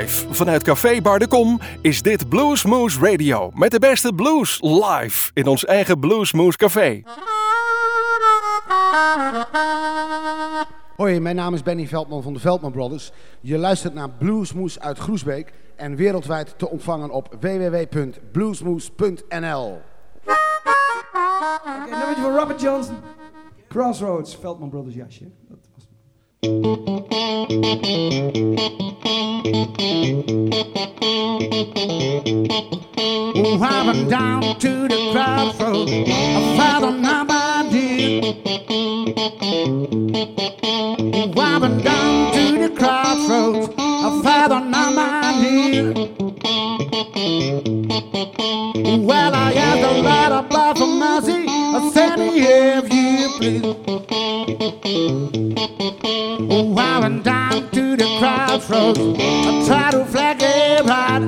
[0.00, 3.50] Live vanuit Café Bar de Kom is dit Bluesmoose Radio.
[3.54, 7.02] Met de beste blues live in ons eigen Bluesmoose Café.
[10.96, 13.12] Hoi, mijn naam is Benny Veldman van de Veldman Brothers.
[13.40, 19.80] Je luistert naar Bluesmoose uit Groesbeek en wereldwijd te ontvangen op www.bluesmoose.nl.
[20.24, 20.36] Oké,
[21.90, 22.96] nummertje van Robert Johnson.
[23.68, 25.24] Crossroads, Veldman Brothers jasje.
[25.48, 25.59] Dat
[26.42, 27.06] Oh,
[33.60, 35.92] I went down to the crossroads.
[35.92, 38.22] I found nobody.
[41.12, 43.68] Oh, I went down to the crossroads.
[43.76, 45.82] I found nobody.
[49.04, 51.44] Well, I asked the Lord above for mercy.
[51.48, 53.76] I said, if you please.
[56.48, 58.98] Oh, I went down to the crossroads.
[58.98, 61.22] I try to flag it right.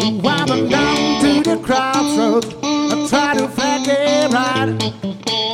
[0.00, 2.54] Oh, I went down to the crossroads.
[2.62, 5.47] I try to flag it right.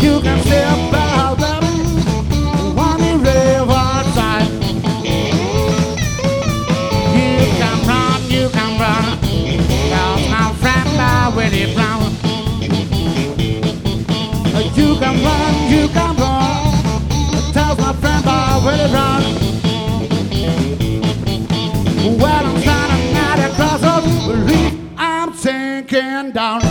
[0.00, 1.74] You can still bow baby,
[2.78, 4.48] on the riverside.
[7.14, 9.18] You can run, you can run.
[10.30, 10.52] My
[11.74, 12.12] Brown.
[14.76, 16.48] You can run, you can run.
[17.78, 19.22] My friend by Willie Brown.
[22.18, 24.26] Well, I'm standing at a crossroads.
[24.26, 26.67] Believe I'm sinking down.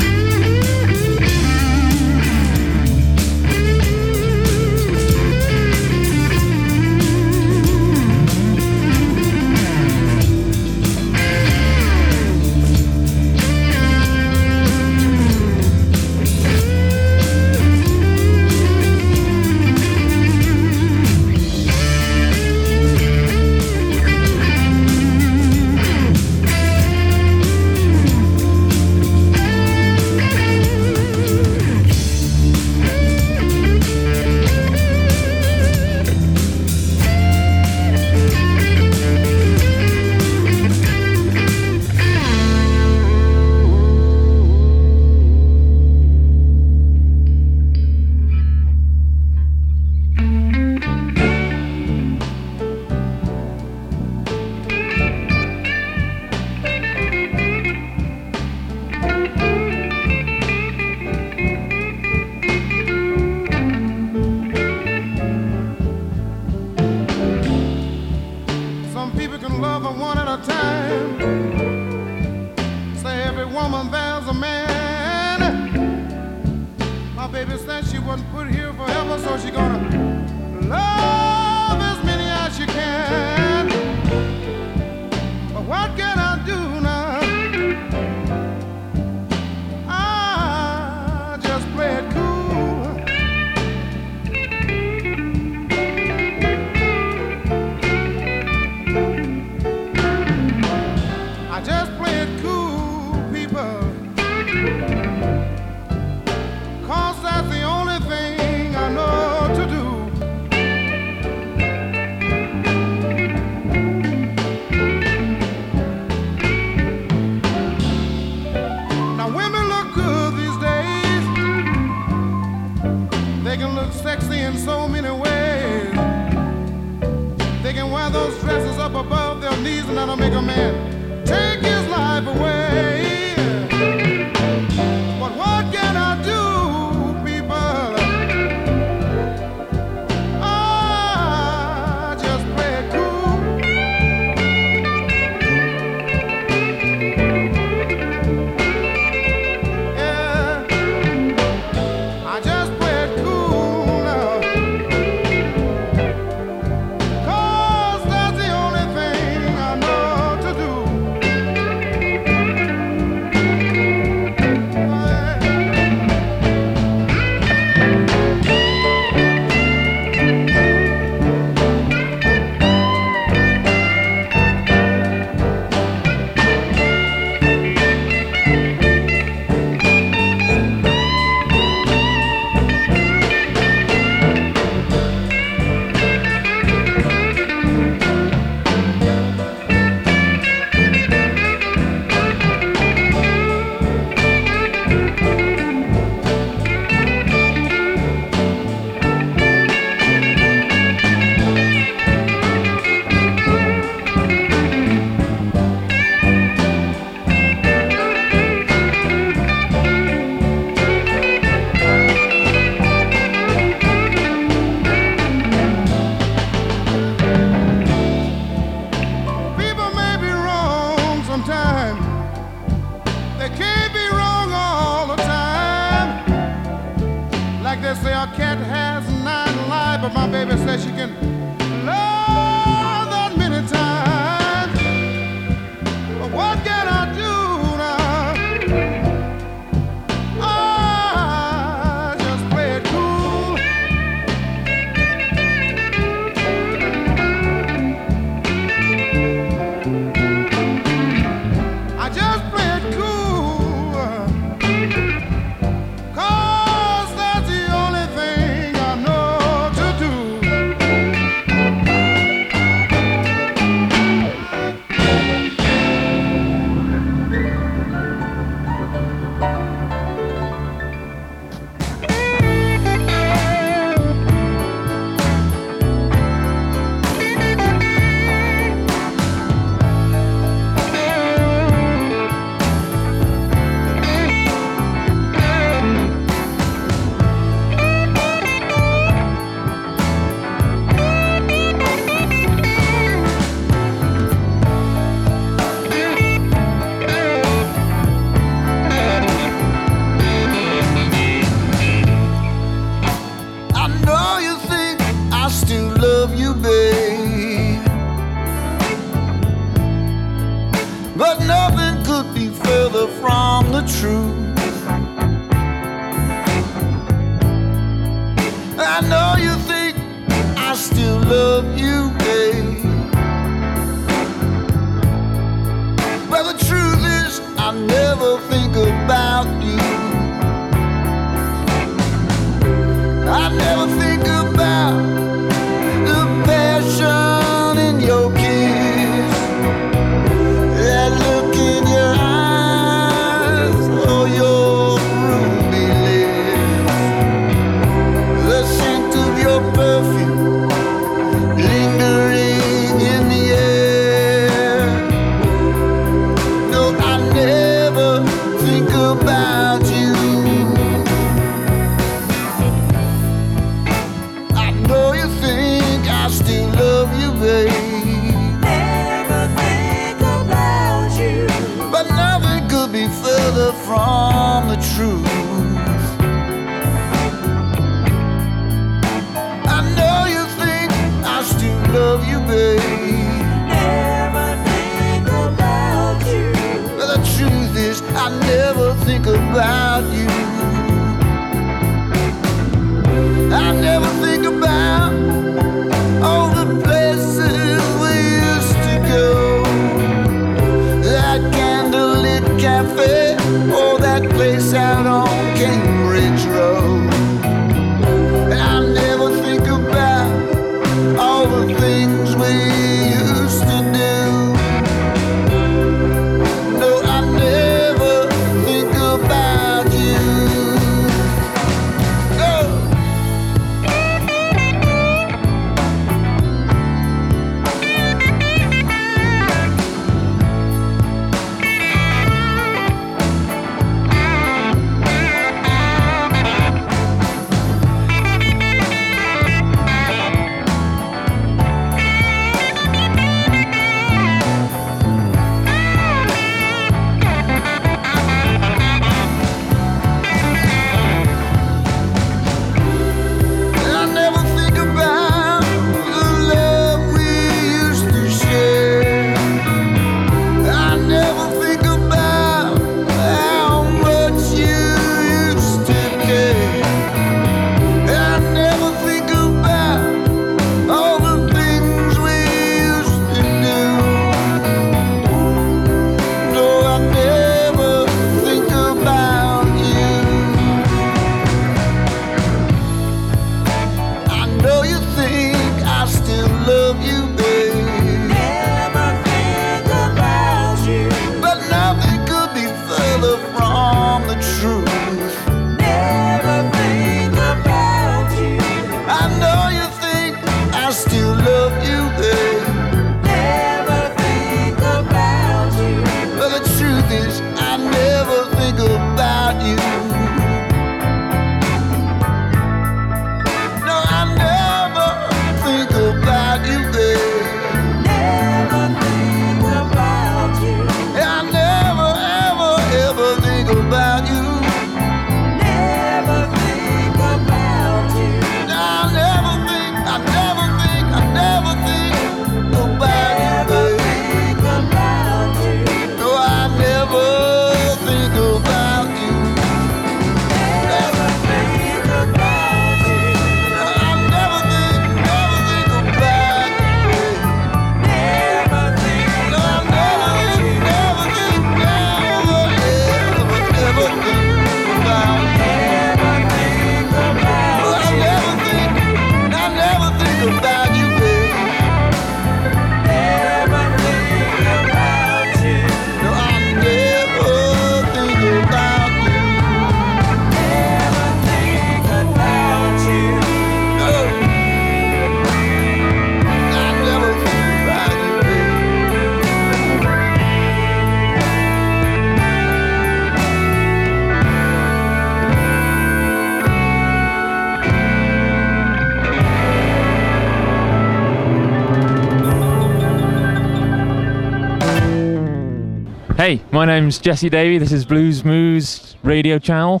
[596.46, 597.76] Hey, my name's Jesse Davey.
[597.76, 600.00] This is Blues Moose Radio Channel.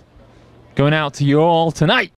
[0.76, 2.12] Going out to you all tonight.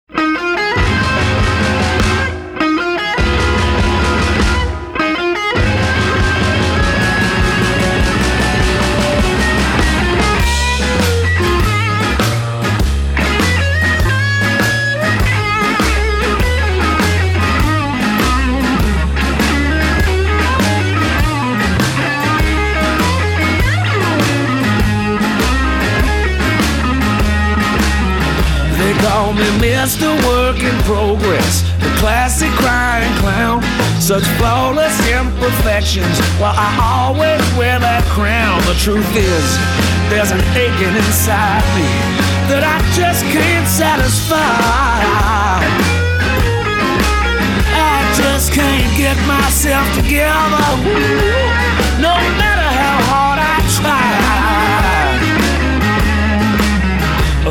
[29.19, 30.07] Call me Mr.
[30.27, 33.61] Work in Progress, the classic crying clown.
[33.99, 38.61] Such flawless imperfections, while I always wear that crown.
[38.63, 39.47] The truth is,
[40.09, 41.89] there's an aching inside me
[42.47, 44.39] that I just can't satisfy.
[47.75, 50.63] I just can't get myself together,
[51.99, 52.48] no matter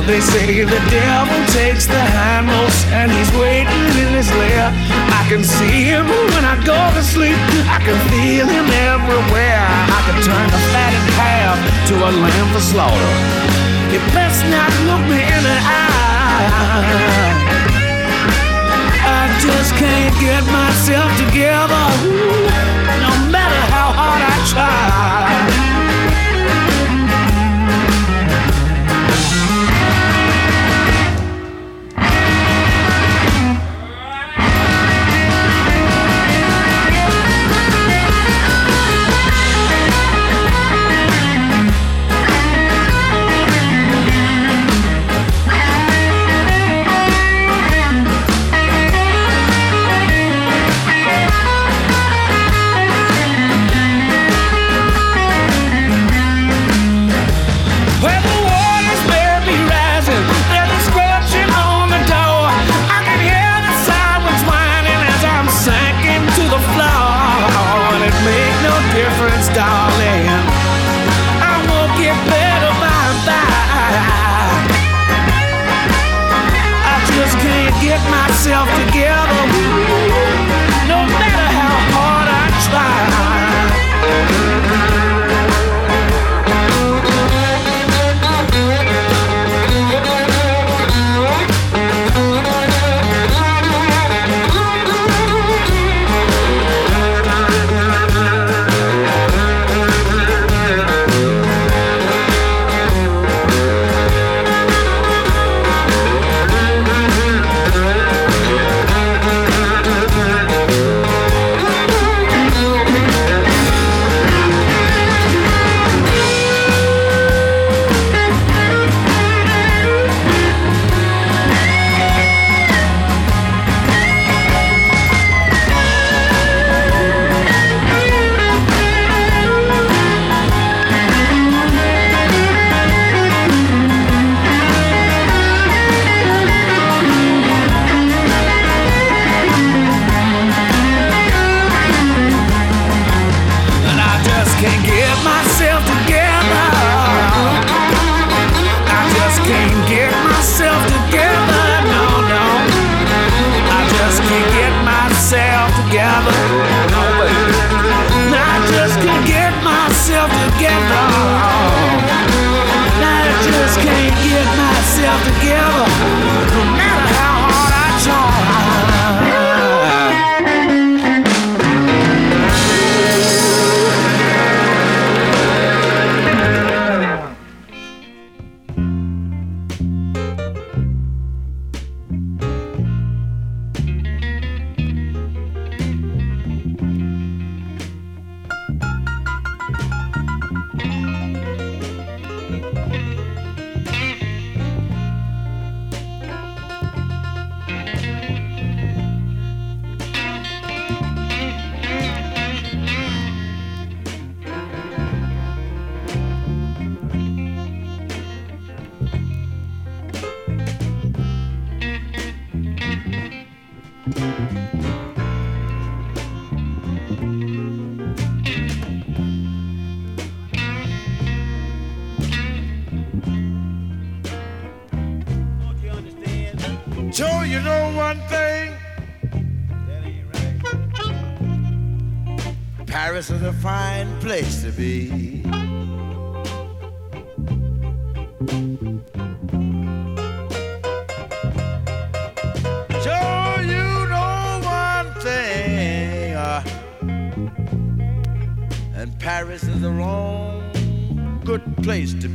[0.07, 4.73] They say the devil takes the hindmost and he's waiting in his lair.
[5.21, 7.37] I can see him when I go to sleep.
[7.69, 9.67] I can feel him everywhere.
[9.69, 11.57] I can turn the fatted calf
[11.89, 13.13] to a lamb for slaughter.
[13.93, 16.09] You best not look me in the eye.
[19.05, 21.85] I just can't get myself together,
[23.05, 25.18] no matter how hard I try.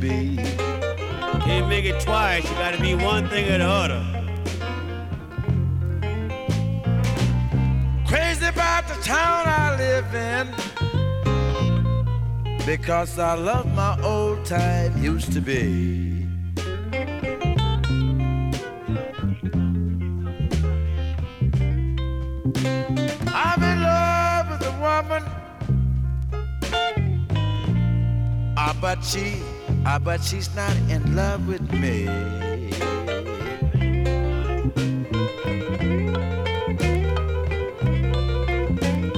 [0.08, 0.36] Be.
[1.46, 2.44] Can't make it twice.
[2.48, 4.02] You gotta be one thing or the other.
[8.06, 10.44] Crazy about the town I live in.
[12.66, 16.26] Because I love my old time used to be.
[23.42, 25.22] I'm in love with a woman.
[28.56, 29.42] Ah, but she,
[29.86, 32.08] ah, but she's not in love with me.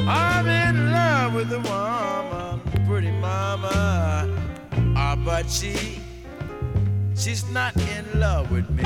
[0.09, 4.29] I'm in love with a woman, pretty mama.
[4.97, 6.01] Ah, but she,
[7.15, 8.85] she's not in love with me.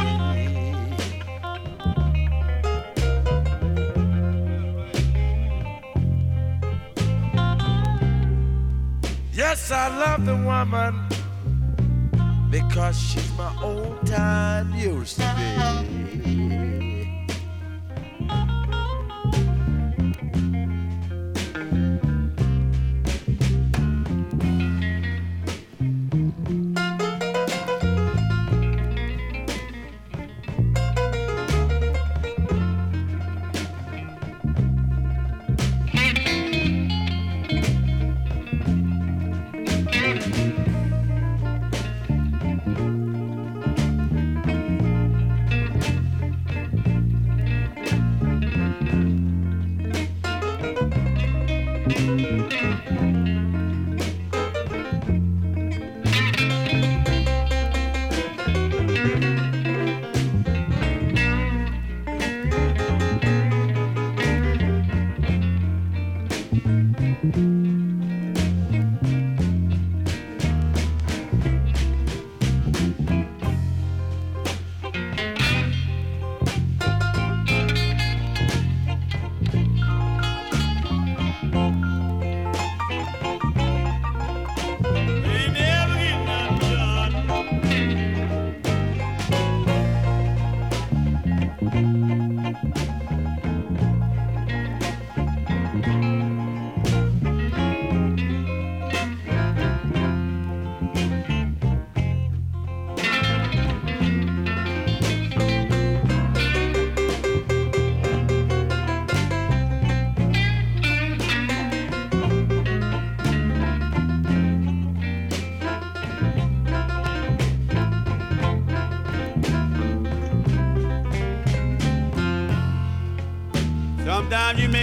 [9.33, 11.09] Yes, I love the woman
[12.51, 15.85] because she's my old time used to
[16.25, 16.50] be.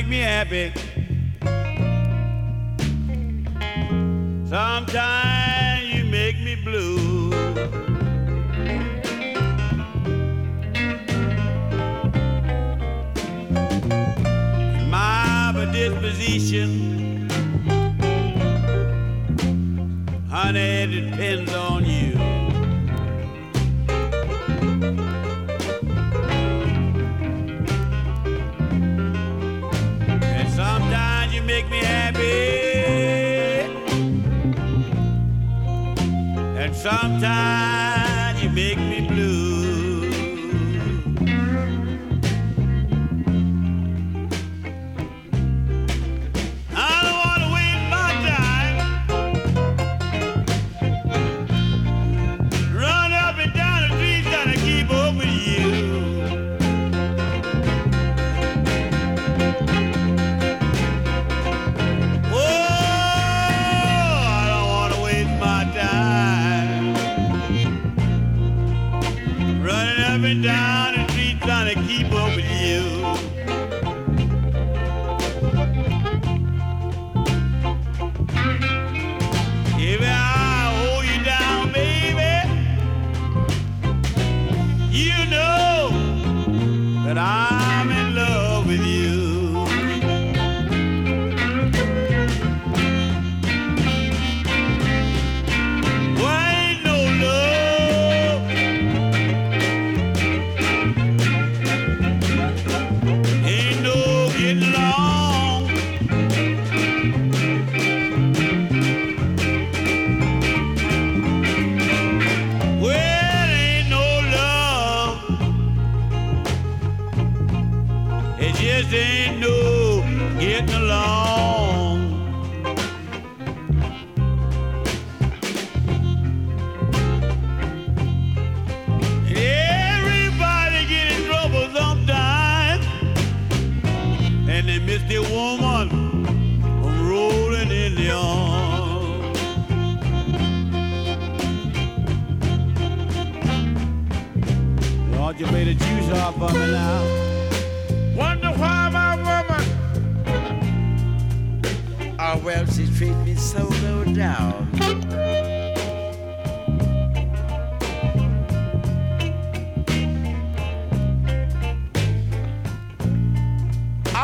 [0.07, 0.86] Me happy.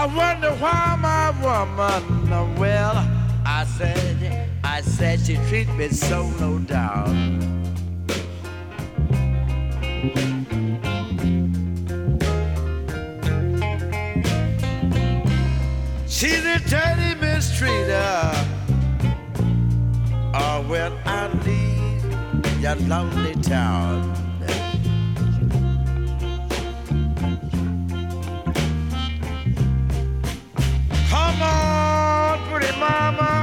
[0.04, 3.08] I wonder why my woman, well,
[3.46, 7.08] I said, I said she treat me so no doubt.
[16.10, 18.36] She's a dirty mistreater.
[20.34, 24.23] Oh, well, I leave your lonely town.
[32.80, 33.43] mama.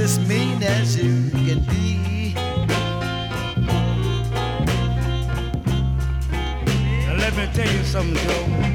[0.00, 2.32] as mean as you can be.
[7.06, 8.69] Now let me tell you something, Joe.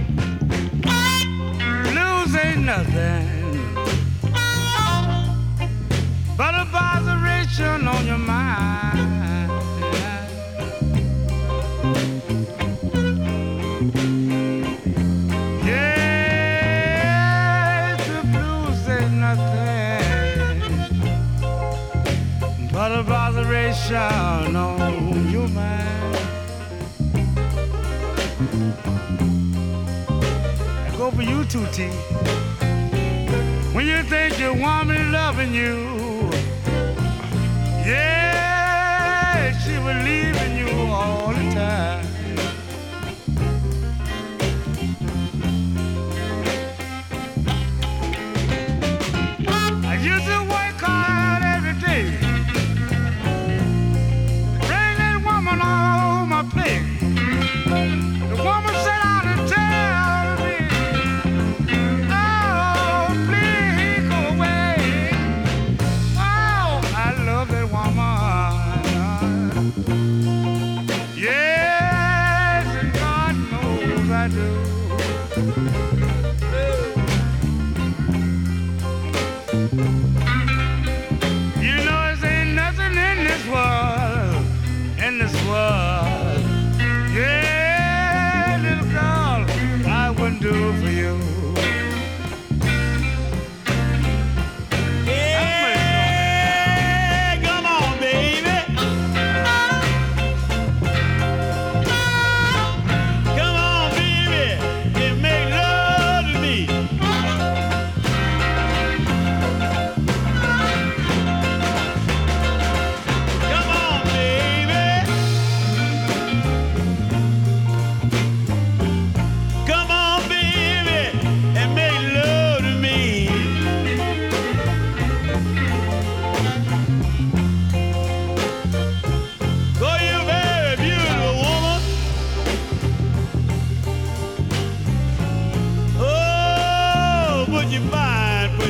[23.85, 26.17] sunshine on your mind.
[30.87, 31.87] I go for you too, T.
[33.73, 36.29] When you think your woman loving you,
[37.85, 41.44] yeah, she believe in you all.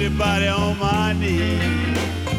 [0.06, 2.35] everybody on my knees.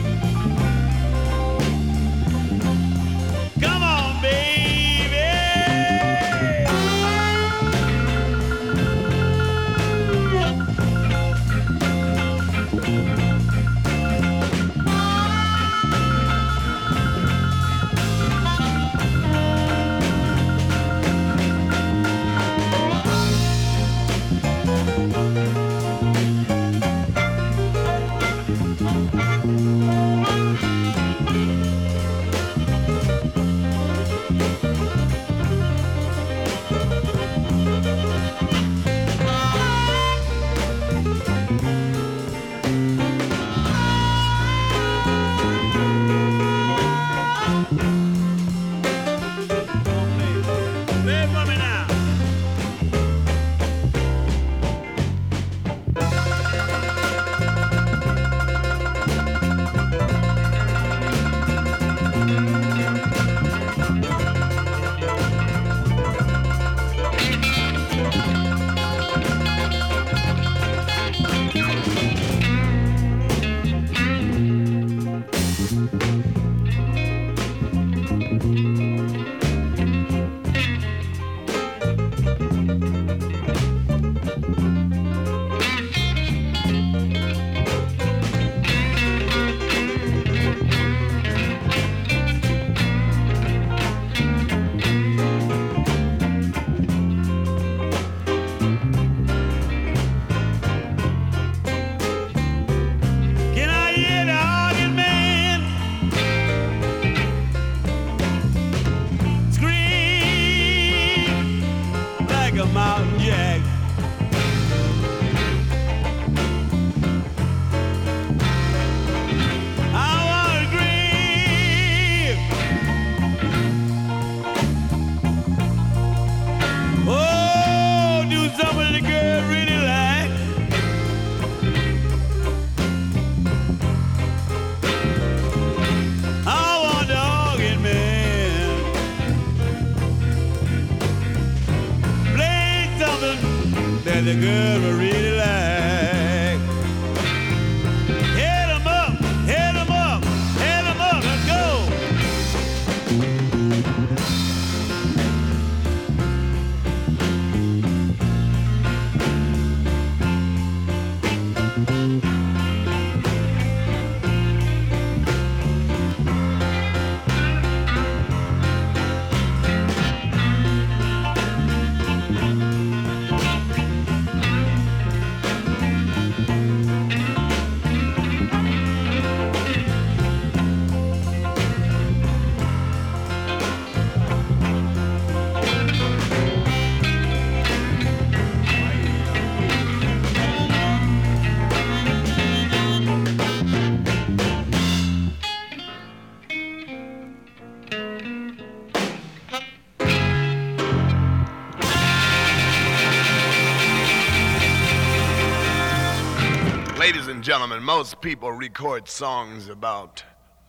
[207.57, 210.23] Gentlemen, most people record songs about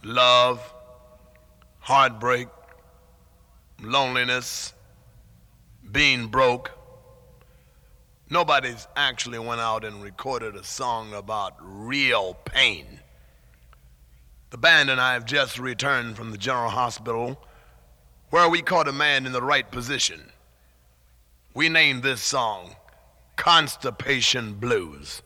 [0.06, 0.74] love,
[1.80, 2.48] heartbreak,
[3.84, 4.74] loneliness,
[5.92, 6.72] being broke.
[8.30, 12.86] Nobody's actually went out and recorded a song about real pain.
[14.52, 17.38] The band and I have just returned from the General Hospital
[18.30, 20.22] where we caught a man in the right position.
[21.54, 22.78] We named this song
[23.36, 25.22] Constipation Blues.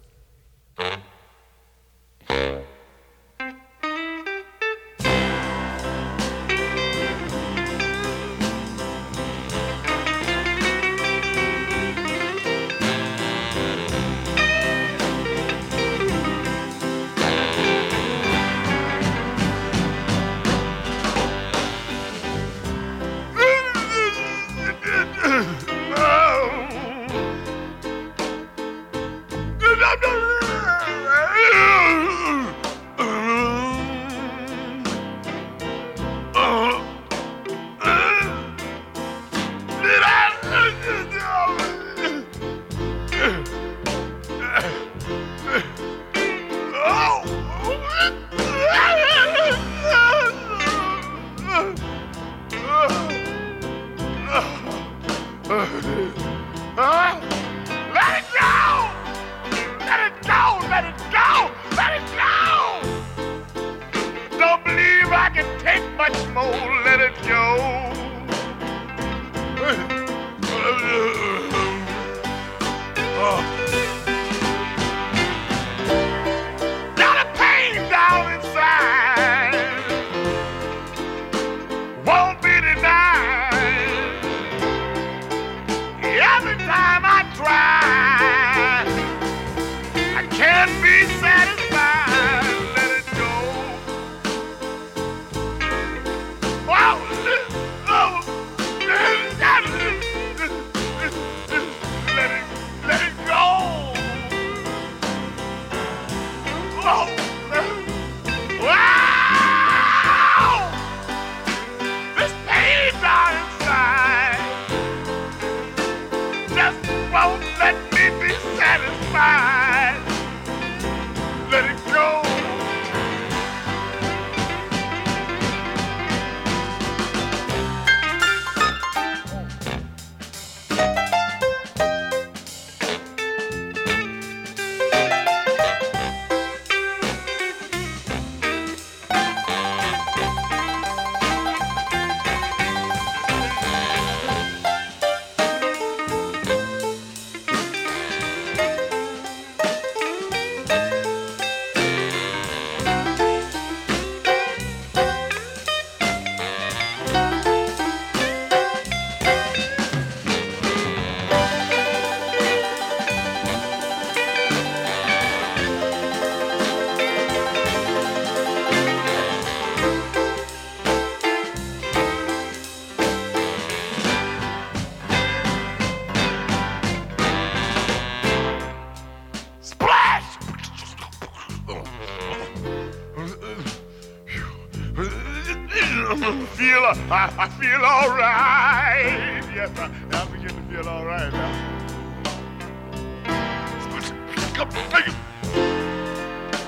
[186.92, 189.42] I, I feel all right.
[189.56, 191.78] Yes, I, I begin to feel all right now.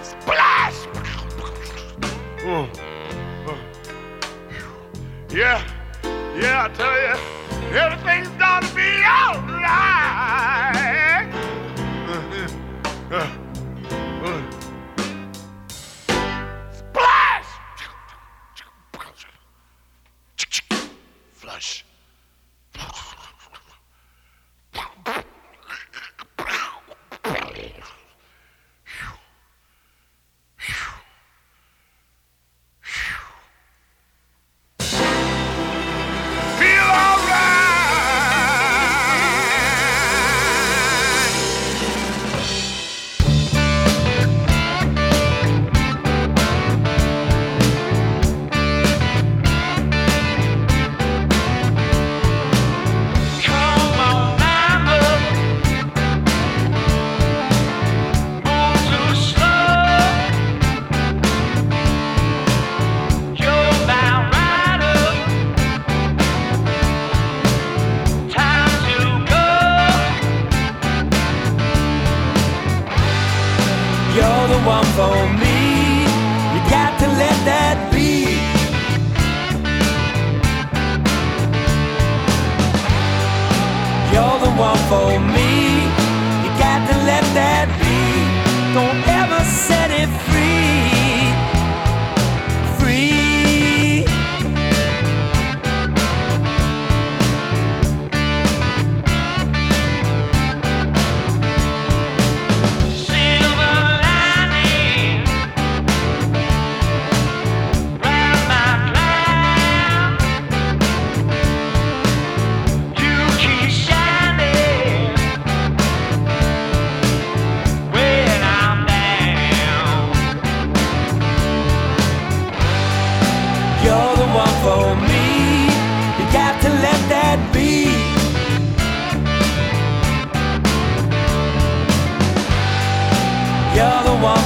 [0.02, 0.88] Splash!
[2.46, 2.70] Oh.
[3.48, 3.58] Oh.
[5.30, 5.62] Yeah,
[6.40, 7.16] yeah, I tell you,
[7.78, 8.03] everything's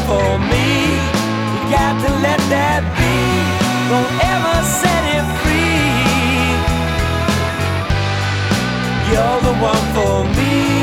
[0.07, 0.67] for me.
[1.51, 3.15] You got to let that be.
[3.91, 5.83] Don't ever set it free.
[9.11, 10.76] You're the one for me.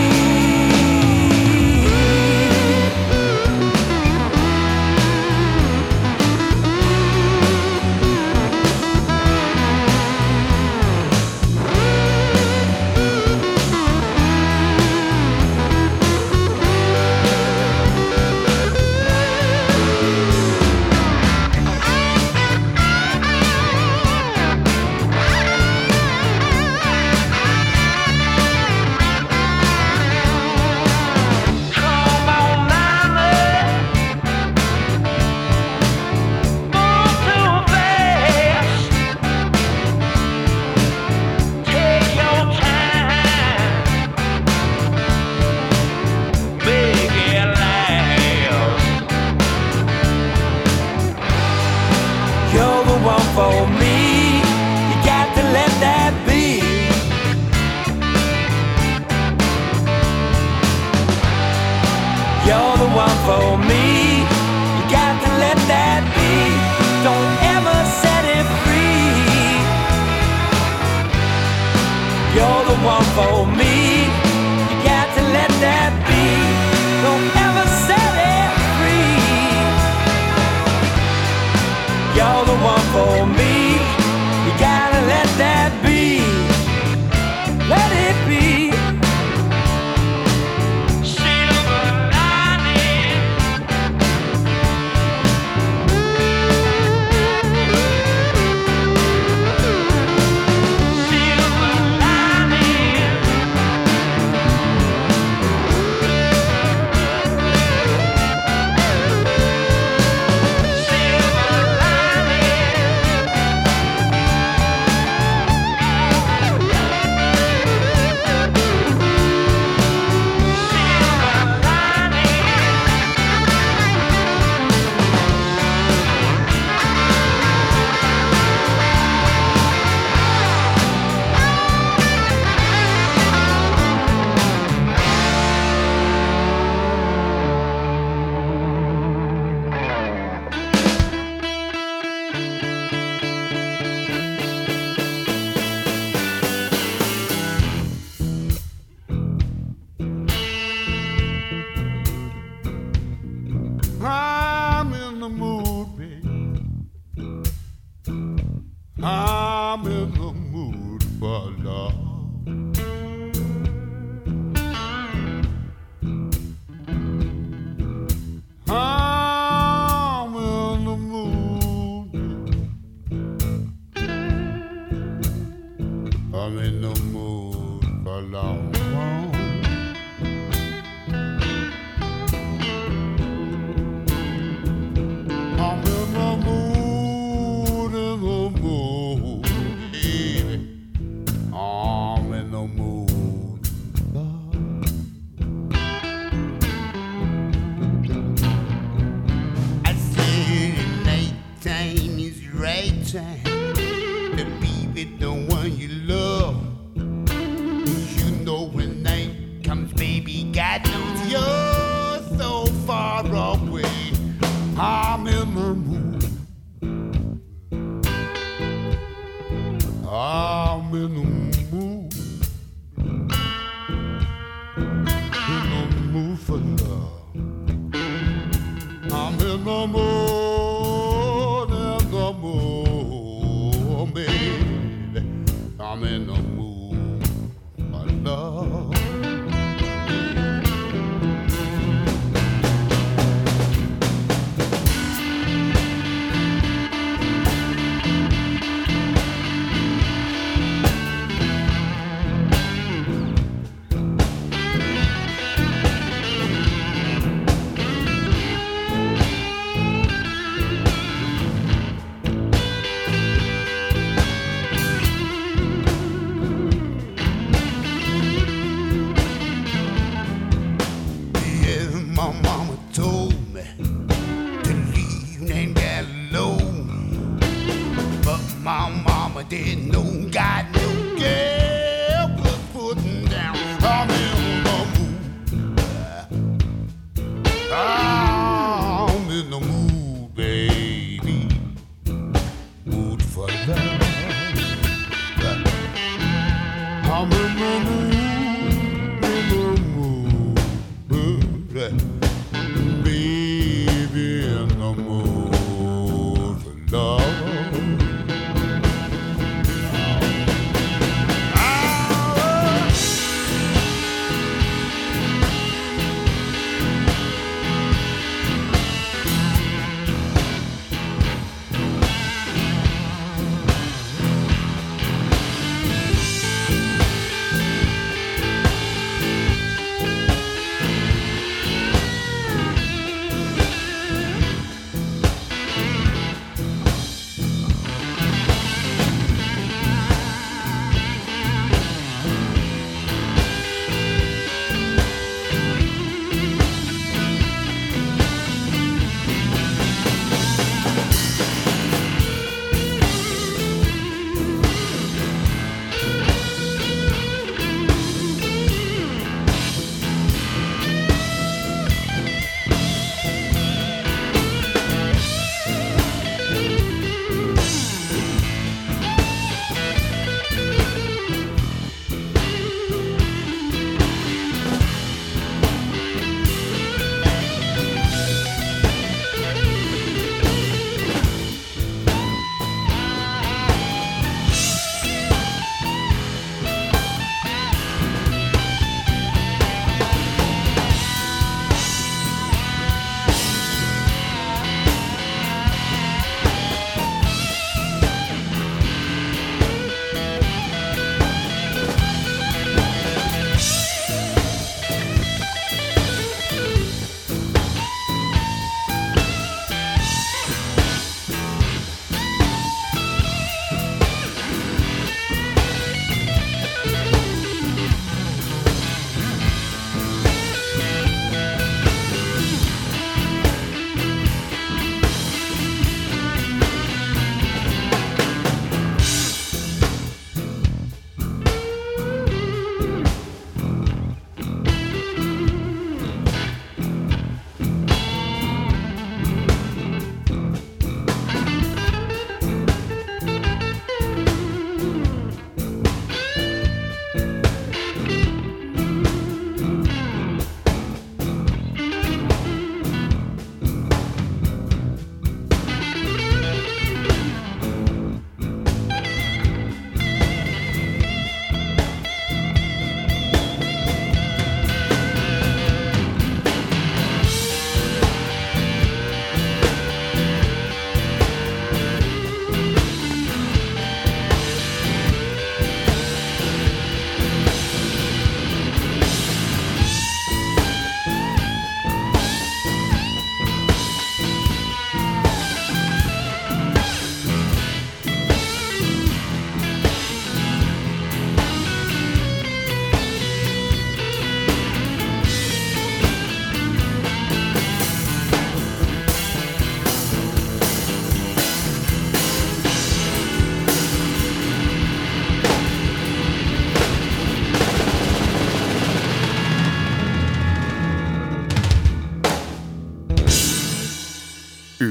[203.15, 203.54] Right